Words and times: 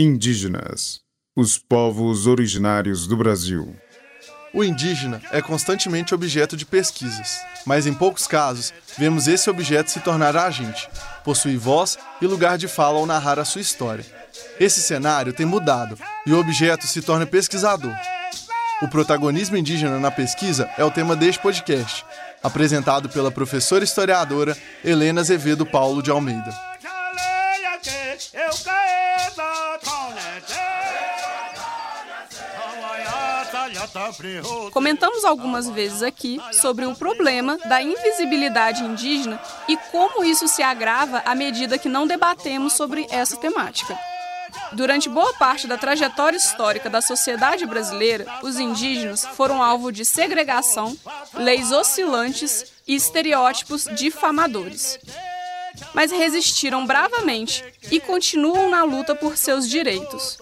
Indígenas, 0.00 1.00
os 1.36 1.58
povos 1.58 2.28
originários 2.28 3.04
do 3.08 3.16
Brasil. 3.16 3.74
O 4.54 4.62
indígena 4.62 5.20
é 5.32 5.42
constantemente 5.42 6.14
objeto 6.14 6.56
de 6.56 6.64
pesquisas, 6.64 7.36
mas 7.66 7.84
em 7.84 7.92
poucos 7.92 8.24
casos 8.24 8.72
vemos 8.96 9.26
esse 9.26 9.50
objeto 9.50 9.90
se 9.90 9.98
tornar 9.98 10.36
agente, 10.36 10.88
possuir 11.24 11.58
voz 11.58 11.98
e 12.22 12.28
lugar 12.28 12.56
de 12.56 12.68
fala 12.68 13.00
ao 13.00 13.06
narrar 13.06 13.40
a 13.40 13.44
sua 13.44 13.60
história. 13.60 14.06
Esse 14.60 14.80
cenário 14.80 15.32
tem 15.32 15.44
mudado 15.44 15.98
e 16.24 16.32
o 16.32 16.38
objeto 16.38 16.86
se 16.86 17.02
torna 17.02 17.26
pesquisador. 17.26 17.92
O 18.80 18.86
protagonismo 18.86 19.56
indígena 19.56 19.98
na 19.98 20.12
pesquisa 20.12 20.70
é 20.78 20.84
o 20.84 20.92
tema 20.92 21.16
deste 21.16 21.42
podcast, 21.42 22.06
apresentado 22.40 23.08
pela 23.08 23.32
professora 23.32 23.82
historiadora 23.82 24.56
Helena 24.84 25.22
Azevedo 25.22 25.66
Paulo 25.66 26.00
de 26.04 26.12
Almeida. 26.12 26.56
Comentamos 34.72 35.24
algumas 35.24 35.68
vezes 35.68 36.02
aqui 36.02 36.40
sobre 36.52 36.84
o 36.84 36.94
problema 36.94 37.58
da 37.68 37.82
invisibilidade 37.82 38.82
indígena 38.82 39.40
e 39.68 39.76
como 39.90 40.24
isso 40.24 40.48
se 40.48 40.62
agrava 40.62 41.22
à 41.24 41.34
medida 41.34 41.78
que 41.78 41.88
não 41.88 42.06
debatemos 42.06 42.72
sobre 42.72 43.06
essa 43.10 43.36
temática. 43.36 43.98
Durante 44.72 45.08
boa 45.08 45.32
parte 45.34 45.66
da 45.66 45.78
trajetória 45.78 46.36
histórica 46.36 46.90
da 46.90 47.00
sociedade 47.00 47.64
brasileira, 47.66 48.26
os 48.42 48.58
indígenas 48.58 49.24
foram 49.24 49.62
alvo 49.62 49.92
de 49.92 50.04
segregação, 50.04 50.96
leis 51.34 51.70
oscilantes 51.72 52.72
e 52.86 52.94
estereótipos 52.94 53.84
difamadores 53.94 54.98
mas 55.94 56.10
resistiram 56.10 56.86
bravamente 56.86 57.64
e 57.90 58.00
continuam 58.00 58.68
na 58.68 58.84
luta 58.84 59.14
por 59.14 59.36
seus 59.36 59.68
direitos. 59.68 60.38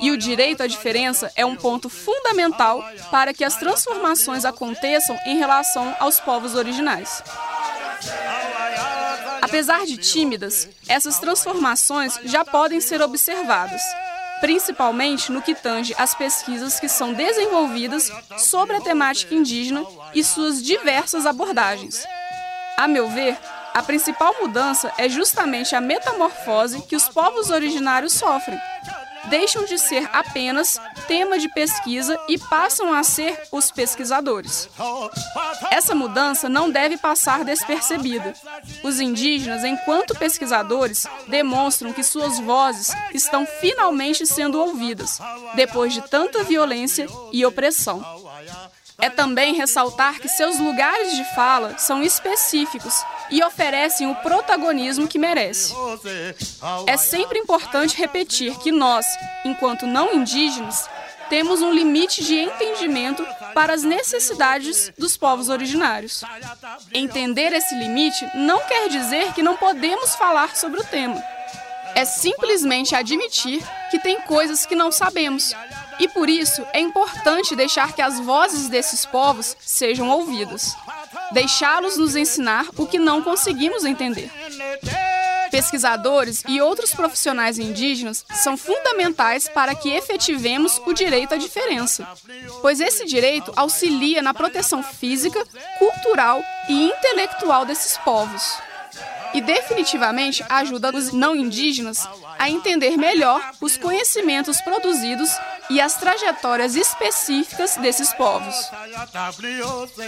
E 0.00 0.10
o 0.10 0.16
direito 0.16 0.62
à 0.62 0.66
diferença 0.66 1.30
é 1.36 1.44
um 1.44 1.56
ponto 1.56 1.88
fundamental 1.88 2.84
para 3.10 3.32
que 3.32 3.44
as 3.44 3.56
transformações 3.56 4.44
aconteçam 4.44 5.18
em 5.26 5.36
relação 5.36 5.94
aos 5.98 6.20
povos 6.20 6.54
originais. 6.54 7.22
Apesar 9.42 9.84
de 9.84 9.96
tímidas, 9.96 10.68
essas 10.86 11.18
transformações 11.18 12.18
já 12.24 12.44
podem 12.44 12.80
ser 12.80 13.02
observadas, 13.02 13.82
principalmente 14.40 15.32
no 15.32 15.42
que 15.42 15.54
tange 15.54 15.94
às 15.98 16.14
pesquisas 16.14 16.78
que 16.78 16.88
são 16.88 17.12
desenvolvidas 17.12 18.10
sobre 18.38 18.76
a 18.76 18.80
temática 18.80 19.34
indígena 19.34 19.84
e 20.14 20.22
suas 20.22 20.62
diversas 20.62 21.26
abordagens. 21.26 22.04
A 22.76 22.86
meu 22.86 23.08
ver, 23.08 23.36
a 23.72 23.82
principal 23.82 24.34
mudança 24.40 24.92
é 24.98 25.08
justamente 25.08 25.74
a 25.74 25.80
metamorfose 25.80 26.82
que 26.82 26.96
os 26.96 27.08
povos 27.08 27.50
originários 27.50 28.12
sofrem. 28.12 28.58
Deixam 29.26 29.64
de 29.64 29.78
ser 29.78 30.08
apenas 30.12 30.80
tema 31.06 31.38
de 31.38 31.48
pesquisa 31.48 32.18
e 32.26 32.38
passam 32.38 32.92
a 32.92 33.02
ser 33.02 33.38
os 33.52 33.70
pesquisadores. 33.70 34.68
Essa 35.70 35.94
mudança 35.94 36.48
não 36.48 36.70
deve 36.70 36.96
passar 36.96 37.44
despercebida. 37.44 38.32
Os 38.82 38.98
indígenas, 38.98 39.62
enquanto 39.62 40.16
pesquisadores, 40.16 41.06
demonstram 41.28 41.92
que 41.92 42.02
suas 42.02 42.38
vozes 42.38 42.92
estão 43.12 43.46
finalmente 43.46 44.26
sendo 44.26 44.58
ouvidas, 44.58 45.20
depois 45.54 45.92
de 45.92 46.00
tanta 46.02 46.42
violência 46.42 47.06
e 47.30 47.44
opressão. 47.44 48.02
É 48.98 49.08
também 49.08 49.54
ressaltar 49.54 50.18
que 50.20 50.28
seus 50.28 50.58
lugares 50.58 51.16
de 51.16 51.24
fala 51.34 51.78
são 51.78 52.02
específicos 52.02 53.02
e 53.30 53.42
oferecem 53.42 54.10
o 54.10 54.14
protagonismo 54.16 55.06
que 55.06 55.18
merece. 55.18 55.74
É 56.86 56.96
sempre 56.96 57.38
importante 57.38 57.96
repetir 57.96 58.58
que 58.58 58.72
nós, 58.72 59.06
enquanto 59.44 59.86
não 59.86 60.14
indígenas, 60.14 60.88
temos 61.28 61.62
um 61.62 61.72
limite 61.72 62.24
de 62.24 62.34
entendimento 62.34 63.24
para 63.54 63.72
as 63.72 63.84
necessidades 63.84 64.92
dos 64.98 65.16
povos 65.16 65.48
originários. 65.48 66.24
Entender 66.92 67.52
esse 67.52 67.74
limite 67.76 68.28
não 68.34 68.60
quer 68.66 68.88
dizer 68.88 69.32
que 69.32 69.42
não 69.42 69.56
podemos 69.56 70.14
falar 70.16 70.56
sobre 70.56 70.80
o 70.80 70.84
tema. 70.84 71.22
É 71.94 72.04
simplesmente 72.04 72.94
admitir 72.94 73.62
que 73.90 73.98
tem 73.98 74.20
coisas 74.22 74.66
que 74.66 74.74
não 74.74 74.90
sabemos 74.90 75.54
e 75.98 76.08
por 76.08 76.28
isso 76.28 76.64
é 76.72 76.80
importante 76.80 77.54
deixar 77.54 77.92
que 77.92 78.00
as 78.00 78.18
vozes 78.18 78.68
desses 78.68 79.04
povos 79.04 79.56
sejam 79.60 80.08
ouvidas. 80.08 80.74
Deixá-los 81.32 81.96
nos 81.96 82.16
ensinar 82.16 82.66
o 82.76 82.86
que 82.86 82.98
não 82.98 83.22
conseguimos 83.22 83.84
entender. 83.84 84.30
Pesquisadores 85.50 86.44
e 86.46 86.60
outros 86.60 86.94
profissionais 86.94 87.58
indígenas 87.58 88.24
são 88.34 88.56
fundamentais 88.56 89.48
para 89.48 89.74
que 89.74 89.90
efetivemos 89.90 90.80
o 90.86 90.92
direito 90.92 91.34
à 91.34 91.36
diferença, 91.36 92.06
pois 92.62 92.80
esse 92.80 93.04
direito 93.04 93.52
auxilia 93.56 94.22
na 94.22 94.32
proteção 94.32 94.82
física, 94.82 95.44
cultural 95.78 96.42
e 96.68 96.84
intelectual 96.84 97.64
desses 97.64 97.96
povos 97.98 98.60
e 99.34 99.40
definitivamente 99.40 100.44
ajuda 100.48 100.96
os 100.96 101.12
não 101.12 101.34
indígenas 101.34 102.08
a 102.38 102.50
entender 102.50 102.96
melhor 102.96 103.40
os 103.60 103.76
conhecimentos 103.76 104.60
produzidos 104.60 105.30
e 105.70 105.80
as 105.80 105.94
trajetórias 105.94 106.74
específicas 106.74 107.76
desses 107.76 108.12
povos. 108.12 108.70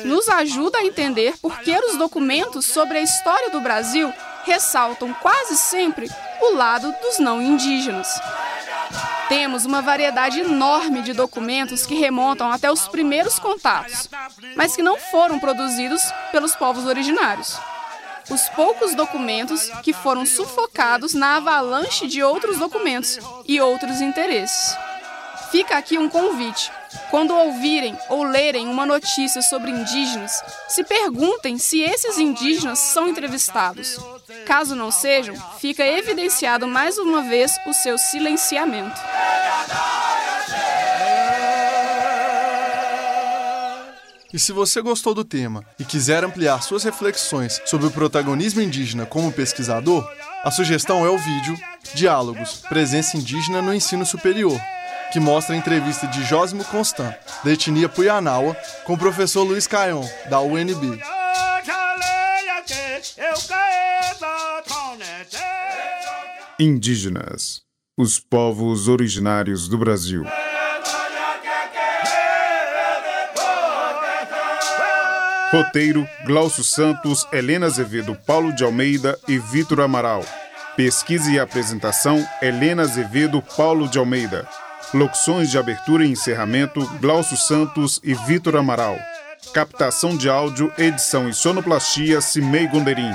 Nos 0.05 0.29
ajuda 0.29 0.79
a 0.79 0.85
entender 0.85 1.35
por 1.41 1.61
que 1.61 1.73
os 1.79 1.97
documentos 1.97 2.67
sobre 2.67 2.99
a 2.99 3.03
história 3.03 3.49
do 3.51 3.61
Brasil 3.61 4.13
ressaltam 4.45 5.15
quase 5.15 5.57
sempre 5.57 6.11
o 6.41 6.55
lado 6.55 6.93
dos 7.01 7.21
não 7.21 7.41
indígenas. 7.41 8.09
Temos 9.29 9.65
uma 9.65 9.81
variedade 9.81 10.41
enorme 10.41 11.01
de 11.01 11.13
documentos 11.13 11.87
que 11.87 11.95
remontam 11.95 12.51
até 12.51 12.71
os 12.71 12.89
primeiros 12.89 13.39
contatos, 13.39 14.11
mas 14.57 14.75
que 14.75 14.83
não 14.83 14.99
foram 14.99 15.39
produzidos 15.39 16.03
pelos 16.33 16.55
povos 16.57 16.85
originários 16.85 17.57
os 18.31 18.49
poucos 18.51 18.95
documentos 18.95 19.69
que 19.83 19.93
foram 19.93 20.25
sufocados 20.25 21.13
na 21.13 21.37
avalanche 21.37 22.07
de 22.07 22.23
outros 22.23 22.59
documentos 22.59 23.19
e 23.47 23.61
outros 23.61 24.01
interesses. 24.01 24.77
Fica 25.53 25.77
aqui 25.77 25.99
um 25.99 26.09
convite. 26.09 26.73
Quando 27.11 27.35
ouvirem 27.35 27.95
ou 28.09 28.25
lerem 28.25 28.67
uma 28.69 28.87
notícia 28.87 29.43
sobre 29.43 29.71
indígenas, 29.71 30.33
se 30.67 30.83
perguntem 30.83 31.59
se 31.59 31.83
esses 31.83 32.17
indígenas 32.17 32.79
são 32.79 33.07
entrevistados. 33.07 33.99
Caso 34.47 34.75
não 34.75 34.91
sejam, 34.91 35.37
fica 35.61 35.87
evidenciado 35.87 36.67
mais 36.67 36.97
uma 36.97 37.23
vez 37.23 37.55
o 37.67 37.75
seu 37.75 37.99
silenciamento. 37.99 38.99
E 44.33 44.39
se 44.39 44.53
você 44.53 44.81
gostou 44.81 45.13
do 45.13 45.23
tema 45.23 45.63
e 45.79 45.85
quiser 45.85 46.25
ampliar 46.25 46.63
suas 46.63 46.83
reflexões 46.83 47.61
sobre 47.67 47.87
o 47.87 47.91
protagonismo 47.91 48.63
indígena 48.63 49.05
como 49.05 49.31
pesquisador, 49.31 50.11
a 50.43 50.51
sugestão 50.51 51.05
é 51.05 51.11
o 51.11 51.19
vídeo 51.19 51.55
Diálogos 51.95 52.63
Presença 52.71 53.19
Indígena 53.19 53.61
no 53.61 53.75
Ensino 53.75 54.07
Superior, 54.07 54.59
que 55.13 55.21
mostra 55.21 55.55
a 55.55 55.59
entrevista 55.59 56.07
de 56.07 56.25
Jósimo 56.25 56.65
Constant, 56.65 57.15
da 57.45 57.53
etnia 57.53 57.89
Puyanawa, 57.89 58.57
com 58.85 58.95
o 58.95 58.99
professor 58.99 59.43
Luiz 59.43 59.67
Caion, 59.67 60.03
da 60.31 60.41
UNB. 60.41 60.99
Indígenas, 66.59 67.61
os 67.99 68.19
povos 68.19 68.89
originários 68.89 69.69
do 69.69 69.77
Brasil. 69.77 70.25
Roteiro: 75.51 76.09
Glaucio 76.25 76.65
Santos, 76.65 77.27
Helena 77.31 77.67
Azevedo, 77.67 78.17
Paulo 78.27 78.55
de 78.55 78.65
Almeida 78.65 79.19
e 79.29 79.39
Vitor 79.39 79.83
Amaral. 79.83 80.25
Pesquisa 80.75 81.31
e 81.31 81.39
apresentação: 81.39 82.27
Helena 82.41 82.83
Azevedo, 82.83 83.43
Paulo 83.55 83.87
de 83.87 83.99
Almeida. 83.99 84.49
Locuções 84.95 85.51
de 85.51 85.57
abertura 85.57 86.05
e 86.05 86.11
encerramento: 86.11 86.85
Glaucio 87.01 87.37
Santos 87.37 87.99
e 88.05 88.13
Vitor 88.13 88.57
Amaral. 88.57 88.97
Captação 89.55 90.17
de 90.17 90.29
áudio, 90.29 90.71
edição 90.77 91.29
e 91.29 91.35
sonoplastia: 91.35 92.21
Cimei 92.21 92.67
Gonderim. 92.67 93.11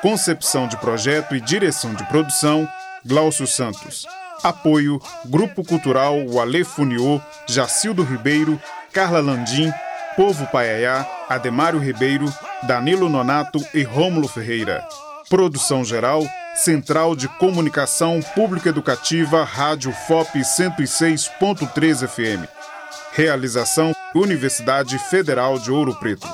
Concepção 0.00 0.66
de 0.66 0.76
projeto 0.78 1.36
e 1.36 1.40
direção 1.40 1.92
de 1.92 2.02
produção: 2.04 2.66
Glaucio 3.04 3.46
Santos. 3.46 4.06
Apoio: 4.42 5.02
Grupo 5.26 5.62
Cultural 5.62 6.14
Wale 6.28 6.64
Funiô, 6.64 7.20
Jacildo 7.46 8.02
Ribeiro, 8.02 8.58
Carla 8.90 9.20
Landim, 9.20 9.70
Povo 10.16 10.46
Paiaiá, 10.46 11.06
Ademário 11.28 11.78
Ribeiro, 11.78 12.32
Danilo 12.62 13.08
Nonato 13.08 13.62
e 13.74 13.82
Rômulo 13.82 14.28
Ferreira. 14.28 14.82
Produção 15.28 15.84
geral, 15.84 16.26
Central 16.58 17.14
de 17.14 17.28
Comunicação 17.28 18.20
Pública 18.34 18.68
Educativa, 18.68 19.44
Rádio 19.44 19.92
FOP 19.92 20.40
106.3 20.40 22.06
FM. 22.06 22.48
Realização 23.12 23.92
Universidade 24.12 24.98
Federal 24.98 25.56
de 25.60 25.70
Ouro 25.70 25.94
Preto. 26.00 26.26